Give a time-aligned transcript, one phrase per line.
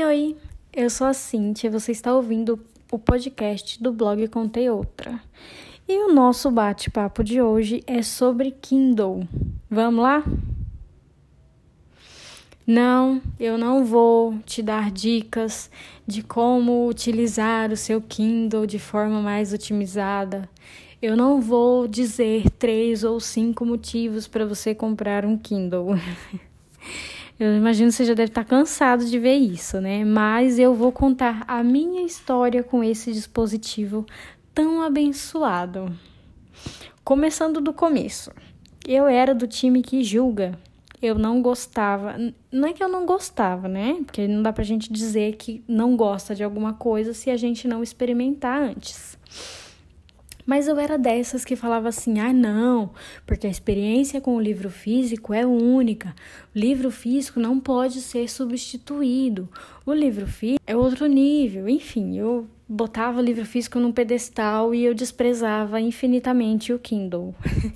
[0.00, 0.36] Oi, oi,
[0.72, 2.58] eu sou a Cintia e você está ouvindo
[2.90, 5.20] o podcast do blog Contei Outra.
[5.86, 9.28] E o nosso bate-papo de hoje é sobre Kindle.
[9.68, 10.24] Vamos lá?
[12.66, 15.70] Não, eu não vou te dar dicas
[16.06, 20.48] de como utilizar o seu Kindle de forma mais otimizada.
[21.02, 25.88] Eu não vou dizer três ou cinco motivos para você comprar um Kindle.
[27.40, 30.04] Eu imagino que você já deve estar cansado de ver isso, né?
[30.04, 34.04] Mas eu vou contar a minha história com esse dispositivo
[34.52, 35.90] tão abençoado.
[37.02, 38.30] Começando do começo.
[38.86, 40.52] Eu era do time que julga.
[41.00, 42.14] Eu não gostava.
[42.52, 44.02] Não é que eu não gostava, né?
[44.04, 47.66] Porque não dá pra gente dizer que não gosta de alguma coisa se a gente
[47.66, 49.18] não experimentar antes.
[50.50, 52.90] Mas eu era dessas que falava assim: ah, não,
[53.24, 56.12] porque a experiência com o livro físico é única.
[56.52, 59.48] O livro físico não pode ser substituído.
[59.86, 61.68] O livro físico é outro nível.
[61.68, 67.32] Enfim, eu botava o livro físico num pedestal e eu desprezava infinitamente o Kindle.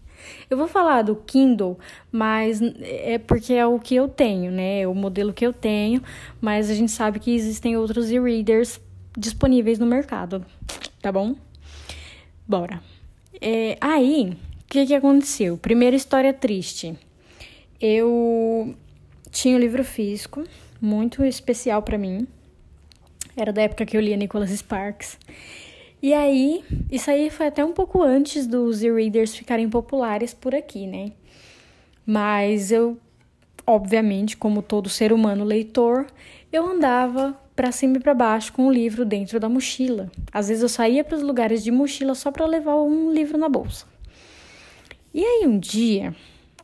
[0.50, 1.78] eu vou falar do Kindle,
[2.12, 4.82] mas é porque é o que eu tenho, né?
[4.82, 6.02] É o modelo que eu tenho,
[6.38, 8.78] mas a gente sabe que existem outros e-readers
[9.16, 10.44] disponíveis no mercado,
[11.00, 11.34] tá bom?
[12.48, 12.82] Bora.
[13.42, 15.58] É, aí, o que, que aconteceu?
[15.58, 16.96] Primeira história triste.
[17.78, 18.74] Eu
[19.30, 20.44] tinha um livro físico,
[20.80, 22.26] muito especial para mim.
[23.36, 25.18] Era da época que eu lia Nicholas Sparks.
[26.00, 30.86] E aí, isso aí foi até um pouco antes dos e-readers ficarem populares por aqui,
[30.86, 31.12] né?
[32.06, 32.96] Mas eu,
[33.66, 36.06] obviamente, como todo ser humano leitor,
[36.50, 40.08] eu andava para cima e para baixo com o livro dentro da mochila.
[40.32, 43.48] Às vezes eu saía para os lugares de mochila só para levar um livro na
[43.48, 43.84] bolsa.
[45.12, 46.14] E aí um dia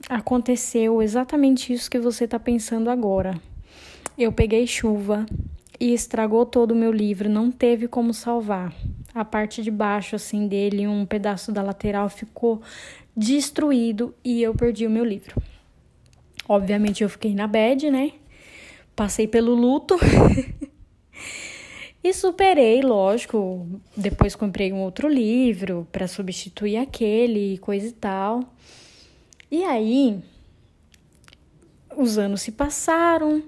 [0.08, 3.34] aconteceu exatamente isso que você está pensando agora.
[4.16, 5.26] Eu peguei chuva
[5.80, 8.72] e estragou todo o meu livro, não teve como salvar.
[9.12, 12.62] A parte de baixo assim dele, um pedaço da lateral ficou
[13.16, 15.42] destruído e eu perdi o meu livro.
[16.48, 18.12] Obviamente eu fiquei na bed, né?
[18.94, 19.98] Passei pelo luto.
[22.04, 23.66] E superei, lógico.
[23.96, 28.40] Depois comprei um outro livro para substituir aquele, coisa e tal.
[29.50, 30.18] E aí,
[31.96, 33.42] os anos se passaram.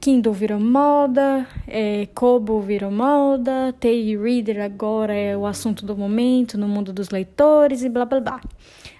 [0.00, 6.56] Kindle virou moda, é, Kobo virou moda, Tay Reader agora é o assunto do momento
[6.56, 8.40] no mundo dos leitores e blá blá blá.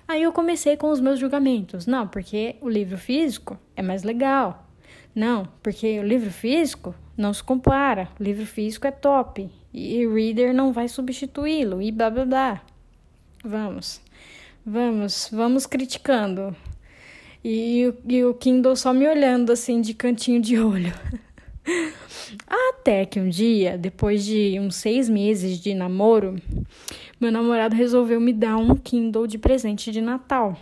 [0.09, 1.87] Aí eu comecei com os meus julgamentos.
[1.87, 4.67] Não, porque o livro físico é mais legal.
[5.15, 8.09] Não, porque o livro físico não se compara.
[8.19, 12.63] O livro físico é top e reader não vai substituí-lo e blá blá blá.
[13.45, 14.01] Vamos,
[14.65, 16.57] vamos, vamos criticando.
[17.45, 20.93] E, e o Kindle só me olhando assim de cantinho de olho.
[22.49, 26.37] Até que um dia, depois de uns seis meses de namoro,
[27.21, 30.57] meu namorado resolveu me dar um Kindle de presente de Natal.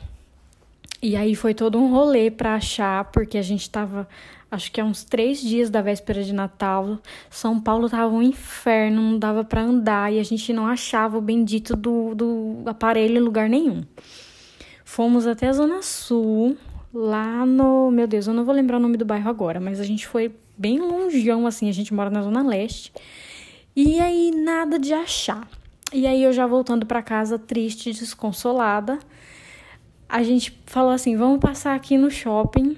[1.03, 4.09] E aí foi todo um rolê para achar, porque a gente tava
[4.53, 6.99] acho que há uns três dias da véspera de Natal.
[7.31, 11.23] São Paulo tava um inferno, não dava para andar e a gente não achava o
[11.23, 13.83] bendito do, do aparelho em lugar nenhum.
[14.85, 16.57] Fomos até a Zona Sul,
[16.93, 17.91] lá no.
[17.91, 20.31] Meu Deus, eu não vou lembrar o nome do bairro agora, mas a gente foi
[20.57, 22.93] bem longeão, assim, a gente mora na Zona Leste.
[23.75, 25.49] E aí, nada de achar.
[25.95, 28.99] E aí, eu já voltando para casa, triste, desconsolada,
[30.13, 32.77] a gente falou assim: vamos passar aqui no shopping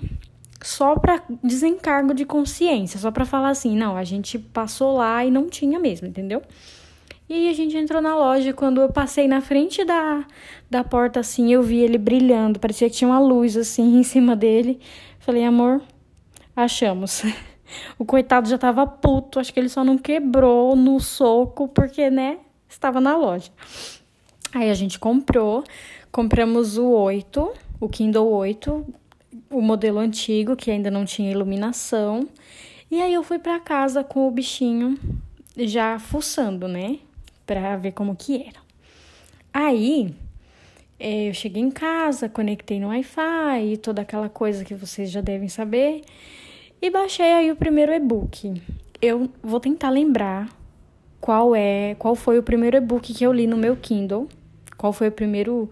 [0.62, 5.30] só para desencargo de consciência, só para falar assim, não, a gente passou lá e
[5.30, 6.40] não tinha mesmo, entendeu?
[7.28, 10.24] E aí a gente entrou na loja, quando eu passei na frente da,
[10.70, 14.34] da porta assim, eu vi ele brilhando, parecia que tinha uma luz assim em cima
[14.34, 14.80] dele.
[15.18, 15.82] Falei, amor,
[16.54, 17.22] achamos.
[17.98, 22.38] O coitado já tava puto, acho que ele só não quebrou no soco porque, né,
[22.68, 23.50] estava na loja.
[24.54, 25.64] Aí a gente comprou,
[26.14, 28.86] compramos o 8, o Kindle 8,
[29.50, 32.28] o modelo antigo, que ainda não tinha iluminação.
[32.88, 34.96] E aí eu fui para casa com o bichinho
[35.56, 37.00] já fuçando, né?
[37.44, 38.60] Pra ver como que era.
[39.52, 40.14] Aí
[41.00, 45.20] é, eu cheguei em casa, conectei no Wi-Fi e toda aquela coisa que vocês já
[45.20, 46.02] devem saber.
[46.80, 48.62] E baixei aí o primeiro e-book.
[49.02, 50.48] Eu vou tentar lembrar
[51.20, 54.28] qual é, qual foi o primeiro e-book que eu li no meu Kindle.
[54.76, 55.68] Qual foi o primeiro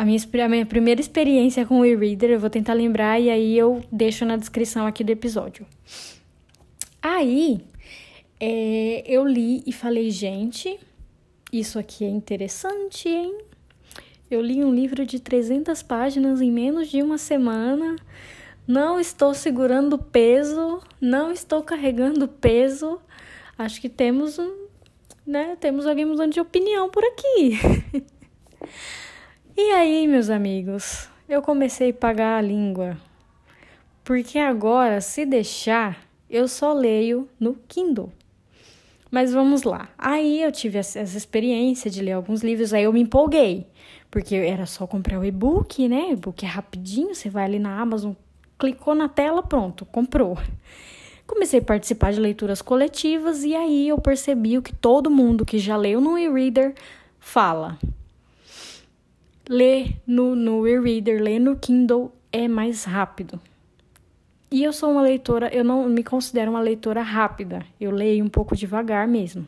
[0.00, 3.58] a minha, a minha primeira experiência com o e-reader, eu vou tentar lembrar e aí
[3.58, 5.66] eu deixo na descrição aqui do episódio.
[7.02, 7.60] Aí,
[8.40, 10.80] é, eu li e falei, gente,
[11.52, 13.42] isso aqui é interessante, hein?
[14.30, 17.96] Eu li um livro de 300 páginas em menos de uma semana.
[18.66, 22.98] Não estou segurando peso, não estou carregando peso.
[23.58, 24.66] Acho que temos um,
[25.26, 25.58] né?
[25.60, 27.58] Temos alguém mudando de opinião por aqui.
[29.62, 32.96] e aí, meus amigos, eu comecei a pagar a língua.
[34.02, 38.10] Porque agora, se deixar, eu só leio no Kindle.
[39.10, 39.90] Mas vamos lá.
[39.98, 43.66] Aí eu tive essa experiência de ler alguns livros, aí eu me empolguei.
[44.10, 46.12] Porque era só comprar o e-book, né?
[46.12, 48.12] E-book é rapidinho, você vai ali na Amazon,
[48.58, 50.38] clicou na tela, pronto, comprou.
[51.26, 55.58] Comecei a participar de leituras coletivas e aí eu percebi o que todo mundo que
[55.58, 56.74] já leu no e-reader
[57.20, 57.78] fala.
[59.52, 63.40] Ler no, no e-reader, ler no Kindle é mais rápido.
[64.48, 67.66] E eu sou uma leitora, eu não me considero uma leitora rápida.
[67.80, 69.44] Eu leio um pouco devagar mesmo.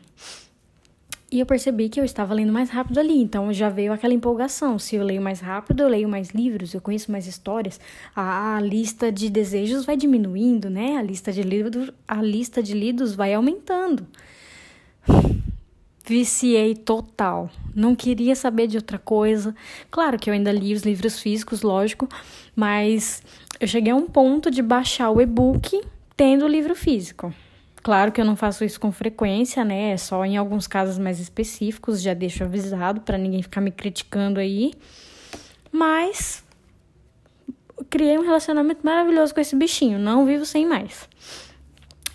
[1.31, 4.77] E eu percebi que eu estava lendo mais rápido ali, então já veio aquela empolgação.
[4.77, 7.79] Se eu leio mais rápido, eu leio mais livros, eu conheço mais histórias.
[8.13, 10.97] A, a lista de desejos vai diminuindo, né?
[10.97, 14.05] A lista de livros, a lista de lidos vai aumentando.
[16.05, 17.49] Viciei total.
[17.73, 19.55] Não queria saber de outra coisa.
[19.89, 22.09] Claro que eu ainda li os livros físicos, lógico,
[22.55, 23.23] mas
[23.59, 25.81] eu cheguei a um ponto de baixar o e-book
[26.17, 27.33] tendo o livro físico.
[27.81, 29.91] Claro que eu não faço isso com frequência, né?
[29.91, 34.39] É só em alguns casos mais específicos, já deixo avisado para ninguém ficar me criticando
[34.39, 34.73] aí.
[35.71, 36.43] Mas
[37.89, 41.07] criei um relacionamento maravilhoso com esse bichinho, não vivo sem mais.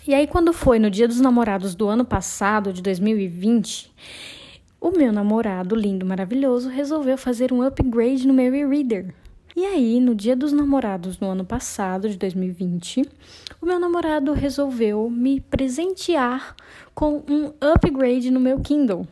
[0.09, 3.91] E aí quando foi no Dia dos Namorados do ano passado, de 2020,
[4.81, 9.13] o meu namorado lindo, maravilhoso, resolveu fazer um upgrade no meu e-reader.
[9.55, 13.03] E aí, no dia dos namorados no ano passado, de 2020,
[13.61, 16.55] o meu namorado resolveu me presentear
[16.95, 19.07] com um upgrade no meu Kindle.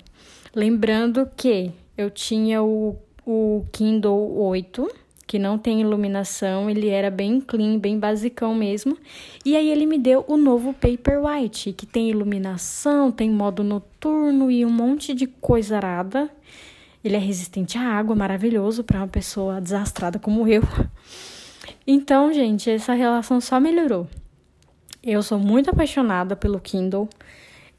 [0.55, 4.89] Lembrando que eu tinha o, o Kindle 8,
[5.27, 8.97] que não tem iluminação, ele era bem clean, bem basicão mesmo.
[9.43, 14.65] E aí ele me deu o novo Paperwhite, que tem iluminação, tem modo noturno e
[14.65, 16.29] um monte de coisa arada.
[17.03, 20.63] Ele é resistente à água, maravilhoso para uma pessoa desastrada como eu.
[21.85, 24.07] Então, gente, essa relação só melhorou.
[25.03, 27.09] Eu sou muito apaixonada pelo Kindle.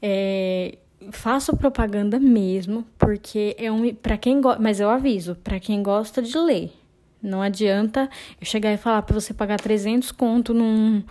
[0.01, 0.77] É,
[1.11, 6.21] faço propaganda mesmo, porque é um para quem gosta, mas eu aviso, para quem gosta
[6.21, 6.78] de ler.
[7.21, 11.03] Não adianta eu chegar e falar para você pagar 300 conto num,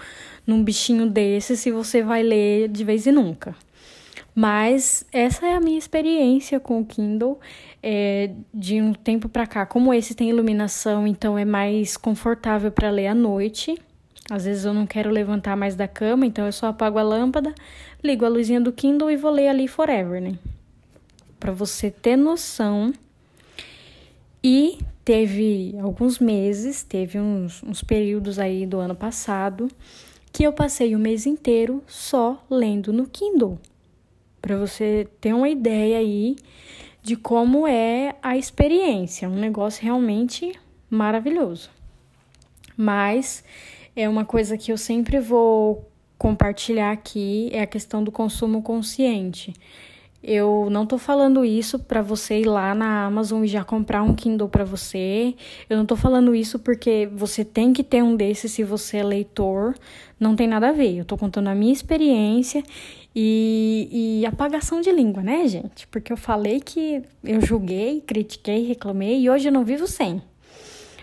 [0.46, 3.54] num bichinho desse se você vai ler de vez em nunca.
[4.34, 7.40] Mas essa é a minha experiência com o Kindle.
[7.82, 12.88] É, de um tempo para cá, como esse tem iluminação, então é mais confortável para
[12.88, 13.76] ler à noite.
[14.30, 17.52] Às vezes eu não quero levantar mais da cama, então eu só apago a lâmpada,
[18.02, 20.38] ligo a luzinha do Kindle e vou ler ali forever, né?
[21.40, 22.92] Para você ter noção.
[24.42, 24.78] E
[25.08, 29.66] teve alguns meses, teve uns, uns períodos aí do ano passado
[30.30, 33.58] que eu passei o mês inteiro só lendo no Kindle
[34.42, 36.36] para você ter uma ideia aí
[37.02, 40.52] de como é a experiência, um negócio realmente
[40.90, 41.70] maravilhoso.
[42.76, 43.42] Mas
[43.96, 49.54] é uma coisa que eu sempre vou compartilhar aqui é a questão do consumo consciente.
[50.22, 54.14] Eu não tô falando isso para você ir lá na Amazon e já comprar um
[54.14, 55.34] Kindle para você.
[55.70, 59.04] Eu não tô falando isso porque você tem que ter um desses se você é
[59.04, 59.74] leitor.
[60.18, 60.96] Não tem nada a ver.
[60.96, 62.64] Eu tô contando a minha experiência
[63.14, 65.86] e, e apagação de língua, né, gente?
[65.86, 70.20] Porque eu falei que eu julguei, critiquei, reclamei e hoje eu não vivo sem.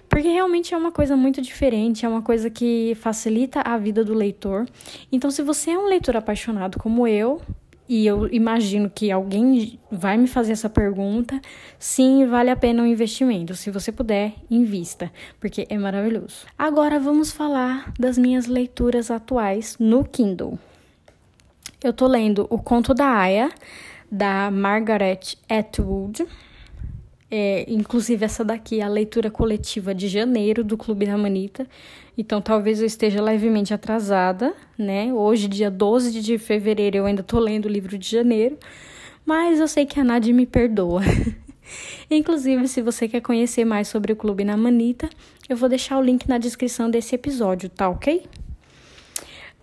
[0.10, 4.14] Porque realmente é uma coisa muito diferente, é uma coisa que facilita a vida do
[4.14, 4.66] leitor.
[5.12, 7.42] Então, se você é um leitor apaixonado como eu,
[7.88, 11.40] e eu imagino que alguém vai me fazer essa pergunta,
[11.78, 13.56] sim, vale a pena o um investimento.
[13.56, 16.48] Se você puder, invista, porque é maravilhoso.
[16.58, 20.58] Agora vamos falar das minhas leituras atuais no Kindle.
[21.84, 23.52] Eu tô lendo O Conto da Aya,
[24.12, 26.26] da Margaret Atwood.
[27.38, 31.68] É, inclusive, essa daqui é a leitura coletiva de janeiro do Clube da Manita.
[32.18, 35.14] Então, talvez eu esteja levemente atrasada, né?
[35.14, 38.58] Hoje, dia 12 de fevereiro, eu ainda tô lendo o livro de janeiro.
[39.26, 41.02] Mas eu sei que a Nadia me perdoa.
[42.10, 45.10] Inclusive, se você quer conhecer mais sobre o Clube na Manita,
[45.50, 48.24] eu vou deixar o link na descrição desse episódio, tá ok?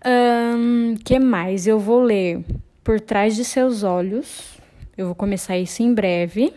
[0.05, 1.67] Um, que mais?
[1.67, 2.45] Eu vou ler
[2.85, 4.59] Por Trás de Seus Olhos.
[4.95, 6.52] Eu vou começar isso em breve.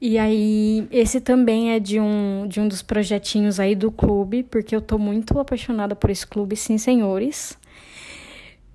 [0.00, 4.74] E aí, esse também é de um, de um dos projetinhos aí do clube, porque
[4.74, 7.58] eu tô muito apaixonada por esse clube, sim, senhores.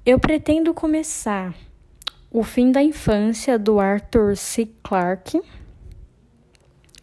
[0.05, 1.55] Eu pretendo começar
[2.29, 4.67] O Fim da Infância, do Arthur C.
[4.83, 5.41] Clarke.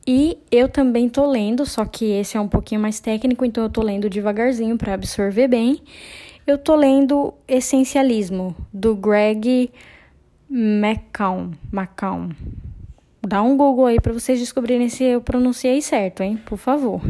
[0.06, 3.70] E eu também tô lendo, só que esse é um pouquinho mais técnico, então eu
[3.70, 5.80] tô lendo devagarzinho para absorver bem.
[6.46, 9.70] Eu tô lendo Essencialismo, do Greg
[10.50, 11.52] McCown.
[11.72, 12.30] McCown.
[13.22, 16.38] Dá um Google aí para vocês descobrirem se eu pronunciei certo, hein?
[16.46, 17.00] Por favor.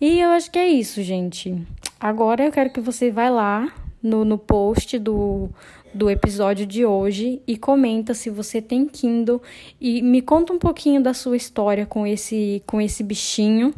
[0.00, 1.54] E eu acho que é isso, gente.
[1.98, 3.70] Agora eu quero que você vá lá
[4.02, 5.50] no, no post do,
[5.92, 9.42] do episódio de hoje e comenta se você tem Kindle
[9.78, 13.74] e me conta um pouquinho da sua história com esse com esse bichinho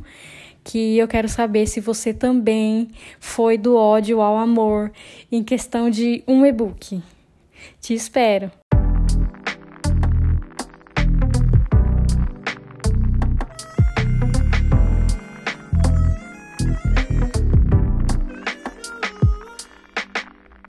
[0.62, 2.88] que eu quero saber se você também
[3.18, 4.92] foi do ódio ao amor
[5.30, 7.02] em questão de um e-book.
[7.80, 8.61] Te espero.